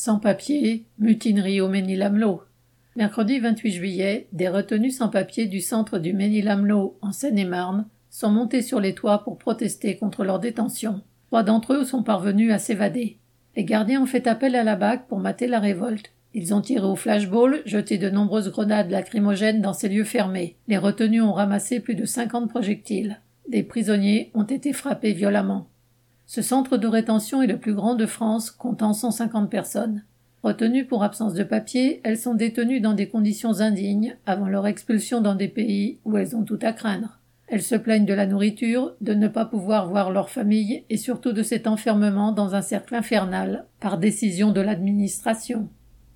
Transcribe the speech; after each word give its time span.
Sans-papiers, 0.00 0.84
mutinerie 1.00 1.60
au 1.60 1.66
Ménil-Amelot. 1.66 2.42
Mercredi 2.94 3.40
28 3.40 3.72
juillet, 3.72 4.28
des 4.32 4.48
retenus 4.48 4.96
sans-papiers 4.96 5.46
du 5.46 5.60
centre 5.60 5.98
du 5.98 6.12
Ménil-Amelot, 6.12 6.96
en 7.02 7.10
Seine-et-Marne, 7.10 7.84
sont 8.08 8.30
montés 8.30 8.62
sur 8.62 8.78
les 8.78 8.94
toits 8.94 9.24
pour 9.24 9.38
protester 9.38 9.96
contre 9.96 10.22
leur 10.22 10.38
détention. 10.38 11.00
Trois 11.26 11.42
d'entre 11.42 11.72
eux 11.72 11.84
sont 11.84 12.04
parvenus 12.04 12.52
à 12.52 12.58
s'évader. 12.58 13.18
Les 13.56 13.64
gardiens 13.64 14.00
ont 14.00 14.06
fait 14.06 14.28
appel 14.28 14.54
à 14.54 14.62
la 14.62 14.76
BAC 14.76 15.08
pour 15.08 15.18
mater 15.18 15.48
la 15.48 15.58
révolte. 15.58 16.12
Ils 16.32 16.54
ont 16.54 16.60
tiré 16.60 16.86
au 16.86 16.94
flashball, 16.94 17.62
jeté 17.64 17.98
de 17.98 18.08
nombreuses 18.08 18.52
grenades 18.52 18.92
lacrymogènes 18.92 19.62
dans 19.62 19.72
ces 19.72 19.88
lieux 19.88 20.04
fermés. 20.04 20.54
Les 20.68 20.78
retenus 20.78 21.22
ont 21.24 21.32
ramassé 21.32 21.80
plus 21.80 21.96
de 21.96 22.04
cinquante 22.04 22.50
projectiles. 22.50 23.20
Des 23.48 23.64
prisonniers 23.64 24.30
ont 24.34 24.44
été 24.44 24.72
frappés 24.72 25.12
violemment. 25.12 25.66
Ce 26.30 26.42
centre 26.42 26.76
de 26.76 26.86
rétention 26.86 27.40
est 27.40 27.46
le 27.46 27.56
plus 27.56 27.72
grand 27.72 27.94
de 27.94 28.04
France, 28.04 28.50
comptant 28.50 28.92
150 28.92 29.48
personnes. 29.48 30.04
Retenues 30.42 30.84
pour 30.84 31.02
absence 31.02 31.32
de 31.32 31.42
papier, 31.42 32.02
elles 32.04 32.18
sont 32.18 32.34
détenues 32.34 32.80
dans 32.80 32.92
des 32.92 33.08
conditions 33.08 33.60
indignes 33.60 34.14
avant 34.26 34.46
leur 34.46 34.66
expulsion 34.66 35.22
dans 35.22 35.34
des 35.34 35.48
pays 35.48 36.00
où 36.04 36.18
elles 36.18 36.36
ont 36.36 36.44
tout 36.44 36.58
à 36.60 36.74
craindre. 36.74 37.18
Elles 37.46 37.62
se 37.62 37.76
plaignent 37.76 38.04
de 38.04 38.12
la 38.12 38.26
nourriture, 38.26 38.94
de 39.00 39.14
ne 39.14 39.26
pas 39.26 39.46
pouvoir 39.46 39.88
voir 39.88 40.12
leur 40.12 40.28
famille 40.28 40.84
et 40.90 40.98
surtout 40.98 41.32
de 41.32 41.42
cet 41.42 41.66
enfermement 41.66 42.30
dans 42.30 42.54
un 42.54 42.60
cercle 42.60 42.94
infernal 42.94 43.64
par 43.80 43.96
décision 43.96 44.52
de 44.52 44.60
l'administration. 44.60 45.70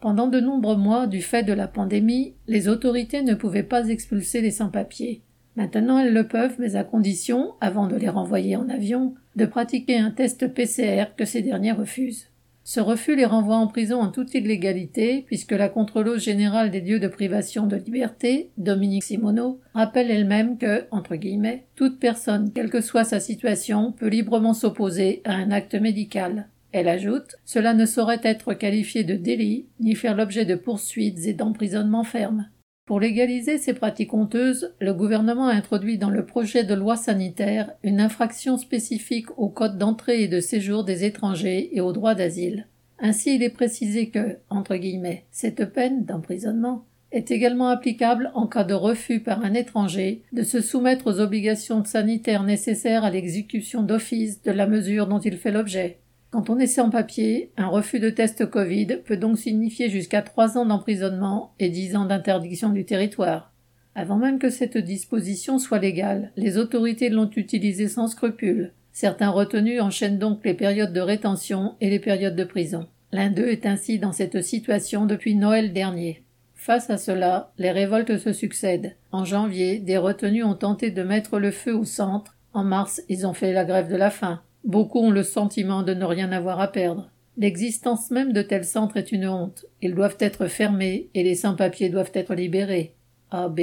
Pendant 0.00 0.26
de 0.26 0.40
nombreux 0.40 0.78
mois, 0.78 1.06
du 1.06 1.20
fait 1.20 1.42
de 1.42 1.52
la 1.52 1.68
pandémie, 1.68 2.32
les 2.46 2.68
autorités 2.68 3.22
ne 3.22 3.34
pouvaient 3.34 3.62
pas 3.62 3.88
expulser 3.88 4.40
les 4.40 4.52
sans-papiers. 4.52 5.20
Maintenant 5.58 5.98
elles 5.98 6.14
le 6.14 6.28
peuvent, 6.28 6.54
mais 6.60 6.76
à 6.76 6.84
condition, 6.84 7.54
avant 7.60 7.88
de 7.88 7.96
les 7.96 8.08
renvoyer 8.08 8.54
en 8.54 8.68
avion, 8.68 9.16
de 9.34 9.44
pratiquer 9.44 9.98
un 9.98 10.12
test 10.12 10.46
PCR 10.54 11.06
que 11.16 11.24
ces 11.24 11.42
derniers 11.42 11.72
refusent. 11.72 12.28
Ce 12.62 12.78
refus 12.78 13.16
les 13.16 13.24
renvoie 13.24 13.56
en 13.56 13.66
prison 13.66 14.00
en 14.00 14.12
toute 14.12 14.34
illégalité, 14.34 15.24
puisque 15.26 15.50
la 15.50 15.68
contrôleuse 15.68 16.22
générale 16.22 16.70
des 16.70 16.80
lieux 16.80 17.00
de 17.00 17.08
privation 17.08 17.66
de 17.66 17.74
liberté, 17.74 18.50
Dominique 18.56 19.02
Simoneau, 19.02 19.58
rappelle 19.74 20.12
elle-même 20.12 20.58
que, 20.58 20.84
entre 20.92 21.16
guillemets, 21.16 21.64
toute 21.74 21.98
personne, 21.98 22.52
quelle 22.54 22.70
que 22.70 22.80
soit 22.80 23.02
sa 23.02 23.18
situation, 23.18 23.90
peut 23.90 24.06
librement 24.06 24.54
s'opposer 24.54 25.22
à 25.24 25.32
un 25.32 25.50
acte 25.50 25.74
médical. 25.74 26.46
Elle 26.70 26.88
ajoute, 26.88 27.34
cela 27.44 27.74
ne 27.74 27.84
saurait 27.84 28.20
être 28.22 28.54
qualifié 28.54 29.02
de 29.02 29.16
délit, 29.16 29.66
ni 29.80 29.96
faire 29.96 30.14
l'objet 30.14 30.44
de 30.44 30.54
poursuites 30.54 31.26
et 31.26 31.34
d'emprisonnement 31.34 32.04
ferme. 32.04 32.46
Pour 32.88 33.00
légaliser 33.00 33.58
ces 33.58 33.74
pratiques 33.74 34.14
honteuses, 34.14 34.72
le 34.80 34.94
gouvernement 34.94 35.48
a 35.48 35.52
introduit 35.52 35.98
dans 35.98 36.08
le 36.08 36.24
projet 36.24 36.64
de 36.64 36.72
loi 36.72 36.96
sanitaire 36.96 37.72
une 37.82 38.00
infraction 38.00 38.56
spécifique 38.56 39.26
au 39.36 39.50
code 39.50 39.76
d'entrée 39.76 40.22
et 40.22 40.26
de 40.26 40.40
séjour 40.40 40.84
des 40.84 41.04
étrangers 41.04 41.68
et 41.76 41.82
au 41.82 41.92
droit 41.92 42.14
d'asile. 42.14 42.66
Ainsi, 42.98 43.34
il 43.34 43.42
est 43.42 43.50
précisé 43.50 44.08
que, 44.08 44.38
entre 44.48 44.76
guillemets, 44.76 45.26
cette 45.30 45.70
peine 45.70 46.06
d'emprisonnement 46.06 46.86
est 47.12 47.30
également 47.30 47.68
applicable 47.68 48.30
en 48.32 48.46
cas 48.46 48.64
de 48.64 48.72
refus 48.72 49.20
par 49.20 49.44
un 49.44 49.52
étranger 49.52 50.22
de 50.32 50.42
se 50.42 50.62
soumettre 50.62 51.08
aux 51.08 51.20
obligations 51.20 51.84
sanitaires 51.84 52.42
nécessaires 52.42 53.04
à 53.04 53.10
l'exécution 53.10 53.82
d'office 53.82 54.42
de 54.42 54.50
la 54.50 54.66
mesure 54.66 55.08
dont 55.08 55.20
il 55.20 55.36
fait 55.36 55.52
l'objet. 55.52 55.98
Quand 56.30 56.50
on 56.50 56.58
est 56.58 56.66
sans 56.66 56.90
papier, 56.90 57.50
un 57.56 57.68
refus 57.68 58.00
de 58.00 58.10
test 58.10 58.44
Covid 58.44 58.98
peut 59.06 59.16
donc 59.16 59.38
signifier 59.38 59.88
jusqu'à 59.88 60.20
trois 60.20 60.58
ans 60.58 60.66
d'emprisonnement 60.66 61.54
et 61.58 61.70
dix 61.70 61.96
ans 61.96 62.04
d'interdiction 62.04 62.68
du 62.68 62.84
territoire. 62.84 63.52
Avant 63.94 64.16
même 64.16 64.38
que 64.38 64.50
cette 64.50 64.76
disposition 64.76 65.58
soit 65.58 65.78
légale, 65.78 66.30
les 66.36 66.58
autorités 66.58 67.08
l'ont 67.08 67.30
utilisée 67.34 67.88
sans 67.88 68.08
scrupule. 68.08 68.72
Certains 68.92 69.30
retenus 69.30 69.80
enchaînent 69.80 70.18
donc 70.18 70.44
les 70.44 70.54
périodes 70.54 70.92
de 70.92 71.00
rétention 71.00 71.76
et 71.80 71.88
les 71.88 71.98
périodes 71.98 72.36
de 72.36 72.44
prison. 72.44 72.86
L'un 73.10 73.30
d'eux 73.30 73.48
est 73.48 73.64
ainsi 73.64 73.98
dans 73.98 74.12
cette 74.12 74.42
situation 74.42 75.06
depuis 75.06 75.34
Noël 75.34 75.72
dernier. 75.72 76.22
Face 76.54 76.90
à 76.90 76.98
cela, 76.98 77.52
les 77.56 77.70
révoltes 77.70 78.18
se 78.18 78.34
succèdent. 78.34 78.94
En 79.12 79.24
janvier, 79.24 79.78
des 79.78 79.96
retenus 79.96 80.44
ont 80.44 80.54
tenté 80.54 80.90
de 80.90 81.02
mettre 81.02 81.38
le 81.38 81.52
feu 81.52 81.74
au 81.74 81.84
centre. 81.84 82.36
En 82.52 82.64
mars, 82.64 83.00
ils 83.08 83.26
ont 83.26 83.32
fait 83.32 83.52
la 83.52 83.64
grève 83.64 83.88
de 83.88 83.96
la 83.96 84.10
faim. 84.10 84.42
Beaucoup 84.64 85.00
ont 85.00 85.10
le 85.10 85.22
sentiment 85.22 85.82
de 85.82 85.94
ne 85.94 86.04
rien 86.04 86.32
avoir 86.32 86.60
à 86.60 86.68
perdre. 86.68 87.10
L'existence 87.36 88.10
même 88.10 88.32
de 88.32 88.42
tels 88.42 88.64
centres 88.64 88.96
est 88.96 89.12
une 89.12 89.28
honte. 89.28 89.64
Ils 89.80 89.94
doivent 89.94 90.16
être 90.18 90.46
fermés 90.46 91.08
et 91.14 91.22
les 91.22 91.36
sans-papiers 91.36 91.88
doivent 91.88 92.10
être 92.14 92.34
libérés. 92.34 92.94
A. 93.30 93.48
B. 93.48 93.60